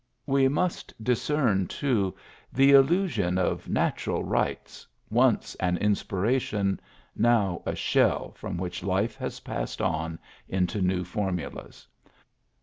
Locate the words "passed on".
9.41-10.17